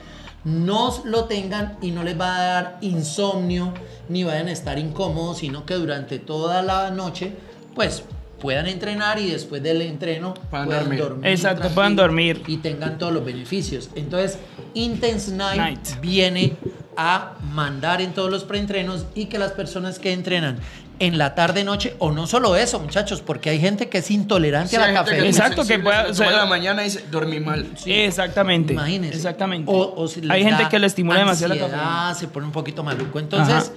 no 0.45 0.95
lo 1.05 1.25
tengan 1.25 1.77
y 1.83 1.91
no 1.91 2.05
les 2.05 2.21
va 2.21 2.37
a 2.37 2.45
dar 2.45 2.79
insomnio 2.83 3.75
ni 4.09 4.23
vayan 4.23 4.47
a 4.47 4.53
estar 4.53 4.79
incómodos, 4.79 5.39
sino 5.39 5.67
que 5.67 5.75
durante 5.75 6.21
toda 6.21 6.63
la 6.63 6.91
noche, 6.93 7.33
pues 7.75 8.05
puedan 8.41 8.67
entrenar 8.69 9.19
y 9.19 9.31
después 9.31 9.61
del 9.63 9.83
entreno 9.83 10.35
Puedan 10.51 10.67
puedan 10.67 10.83
dormir. 10.85 11.01
dormir. 11.01 11.27
Exacto, 11.31 11.69
puedan 11.71 11.97
dormir. 11.97 12.43
Y 12.47 12.59
tengan 12.59 12.97
todos 12.99 13.13
los 13.13 13.25
beneficios. 13.25 13.89
Entonces, 13.97 14.39
Intense 14.75 15.33
Night, 15.33 15.57
Night. 15.59 16.01
viene 16.01 16.53
a 16.97 17.33
mandar 17.53 18.01
en 18.01 18.13
todos 18.15 18.31
los 18.31 18.45
preentrenos 18.45 19.07
y 19.15 19.27
que 19.27 19.39
las 19.39 19.53
personas 19.53 19.99
que 19.99 20.13
entrenan 20.13 20.59
en 20.99 21.19
la 21.19 21.35
tarde 21.35 21.63
noche 21.63 21.95
o 21.99 22.11
no 22.11 22.27
solo 22.27 22.57
eso 22.57 22.81
muchachos 22.81 23.21
porque 23.21 23.51
hay 23.51 23.61
gente 23.61 23.91
que 23.91 23.99
es 23.99 24.11
intolerante 24.11 24.71
Sí, 24.71 24.77
a 24.77 24.87
la 24.87 24.95
cafeína 24.95 25.27
Exacto, 25.27 25.67
que 25.67 25.79
pueda- 25.79 26.07
o 26.11 26.15
sea, 26.15 26.31
la 26.31 26.47
mañana 26.47 26.81
y 26.83 26.85
dice, 26.87 27.05
dormí 27.11 27.39
mal. 27.39 27.67
Exactamente. 27.85 28.73
Imagínense. 28.73 29.15
Exactamente. 29.17 29.71
O- 29.71 29.95
o 29.95 30.09
si 30.09 30.23
Hay 30.31 30.43
gente 30.43 30.67
que 30.71 30.79
le 30.79 30.87
estimula 30.87 31.19
demasiado 31.19 31.55
la 31.55 31.61
cafeína. 31.61 32.15
se 32.15 32.29
pone 32.29 32.47
un 32.47 32.53
poquito 32.53 32.83
maluco. 32.83 33.19
Entonces, 33.19 33.55
Ajá. 33.55 33.73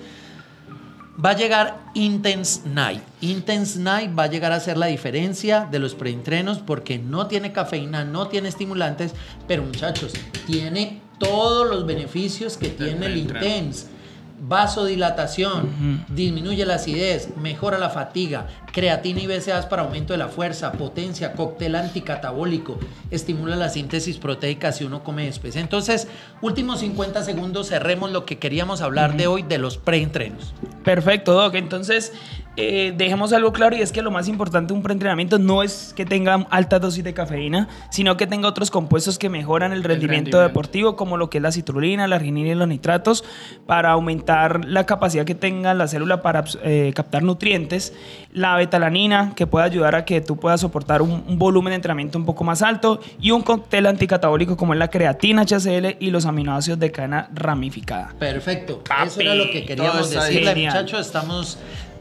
va 1.25 1.31
a 1.31 1.35
llegar 1.35 1.77
Intense 1.93 2.61
Night. 2.69 3.01
Intense 3.19 3.77
Night 3.79 4.17
va 4.17 4.23
a 4.23 4.27
llegar 4.27 4.53
a 4.53 4.59
ser 4.61 4.77
la 4.77 4.85
diferencia 4.85 5.67
de 5.69 5.79
los 5.79 5.95
preentrenos 5.95 6.59
porque 6.59 6.99
no 6.99 7.27
tiene 7.27 7.51
cafeína, 7.51 8.05
no 8.05 8.29
tiene 8.29 8.47
estimulantes, 8.47 9.11
pero 9.45 9.63
muchachos, 9.63 10.13
tiene 10.47 11.01
todos 11.19 11.69
los 11.69 11.85
beneficios 11.85 12.57
que 12.57 12.69
tiene 12.69 13.05
el. 13.05 13.17
Intense. 13.17 13.99
Vasodilatación, 14.41 16.05
disminuye 16.07 16.65
la 16.65 16.75
acidez, 16.75 17.35
mejora 17.35 17.77
la 17.77 17.89
fatiga, 17.89 18.47
creatina 18.71 19.19
y 19.19 19.27
BCAAs 19.27 19.65
para 19.65 19.81
aumento 19.81 20.13
de 20.13 20.19
la 20.19 20.29
fuerza, 20.29 20.71
potencia, 20.71 21.33
cóctel 21.33 21.75
anticatabólico, 21.75 22.79
estimula 23.11 23.57
la 23.57 23.67
síntesis 23.67 24.17
proteica 24.17 24.71
si 24.71 24.85
uno 24.85 25.03
come 25.03 25.25
después. 25.25 25.57
Entonces, 25.57 26.07
últimos 26.41 26.79
50 26.79 27.21
segundos, 27.23 27.67
cerremos 27.67 28.11
lo 28.11 28.25
que 28.25 28.39
queríamos 28.39 28.81
hablar 28.81 29.17
de 29.17 29.27
hoy 29.27 29.43
de 29.43 29.57
los 29.57 29.77
preentrenos. 29.77 30.53
Perfecto, 30.85 31.33
Doc. 31.33 31.55
Entonces, 31.55 32.13
eh, 32.57 32.93
dejemos 32.97 33.31
algo 33.31 33.53
claro 33.53 33.75
y 33.75 33.81
es 33.81 33.91
que 33.91 34.01
lo 34.01 34.11
más 34.11 34.27
importante 34.27 34.73
de 34.73 34.77
un 34.77 34.83
preentrenamiento 34.83 35.39
no 35.39 35.63
es 35.63 35.93
que 35.95 36.05
tenga 36.05 36.45
alta 36.49 36.79
dosis 36.79 37.03
de 37.03 37.13
cafeína, 37.13 37.69
sino 37.89 38.17
que 38.17 38.27
tenga 38.27 38.49
otros 38.49 38.69
compuestos 38.69 39.17
que 39.17 39.29
mejoran 39.29 39.71
el 39.71 39.83
rendimiento, 39.83 40.13
rendimiento. 40.13 40.39
deportivo, 40.41 40.95
como 40.95 41.15
lo 41.15 41.29
que 41.29 41.37
es 41.37 41.41
la 41.41 41.51
citrulina, 41.51 42.07
la 42.07 42.17
arginina 42.17 42.49
y 42.49 42.55
los 42.55 42.67
nitratos, 42.67 43.23
para 43.65 43.91
aumentar 43.91 44.65
la 44.65 44.85
capacidad 44.85 45.25
que 45.25 45.35
tenga 45.35 45.73
la 45.73 45.87
célula 45.87 46.21
para 46.21 46.43
eh, 46.63 46.91
captar 46.95 47.23
nutrientes. 47.23 47.93
La 48.33 48.55
betalanina, 48.55 49.33
que 49.35 49.47
puede 49.47 49.65
ayudar 49.65 49.95
a 49.95 50.05
que 50.05 50.21
tú 50.21 50.37
puedas 50.37 50.61
soportar 50.61 51.01
un, 51.01 51.23
un 51.27 51.39
volumen 51.39 51.71
de 51.71 51.75
entrenamiento 51.75 52.17
un 52.17 52.25
poco 52.25 52.43
más 52.43 52.61
alto. 52.61 52.99
Y 53.21 53.31
un 53.31 53.41
cóctel 53.41 53.85
anticatabólico 53.85 54.57
como 54.57 54.73
es 54.73 54.79
la 54.79 54.89
creatina 54.89 55.43
HCl 55.43 55.97
y 55.99 56.11
los 56.11 56.25
aminoácidos 56.25 56.79
de 56.79 56.91
cadena 56.91 57.29
ramificada. 57.33 58.13
Perfecto. 58.19 58.83
Papi, 58.83 59.07
Eso 59.07 59.21
era 59.21 59.35
lo 59.35 59.49
que 59.49 59.65
queríamos 59.65 60.09
decirle, 60.11 60.55
muchachos. 60.55 61.07
Estamos 61.07 61.57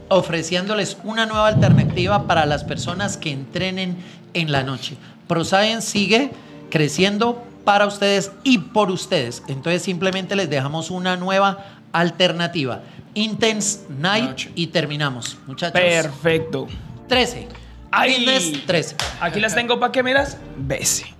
ofreciéndoles 0.09 0.97
una 1.03 1.25
nueva 1.25 1.47
alternativa 1.47 2.27
para 2.27 2.45
las 2.45 2.63
personas 2.63 3.17
que 3.17 3.31
entrenen 3.31 3.97
en 4.33 4.51
la 4.51 4.63
noche. 4.63 4.97
ProScience 5.27 5.87
sigue 5.87 6.31
creciendo 6.69 7.43
para 7.63 7.85
ustedes 7.85 8.31
y 8.43 8.57
por 8.57 8.91
ustedes. 8.91 9.43
Entonces 9.47 9.83
simplemente 9.83 10.35
les 10.35 10.49
dejamos 10.49 10.91
una 10.91 11.15
nueva 11.15 11.65
alternativa. 11.93 12.81
Intense 13.13 13.81
Night 13.89 14.29
Noche. 14.29 14.51
y 14.55 14.67
terminamos, 14.67 15.37
muchachos. 15.47 15.79
Perfecto. 15.79 16.67
13. 17.07 17.47
Ay. 17.91 18.13
Fitness 18.15 18.65
13. 18.65 18.95
Aquí 19.19 19.39
las 19.39 19.55
tengo 19.55 19.79
para 19.79 19.91
que 19.91 20.03
miras. 20.03 20.37
Bese. 20.57 21.19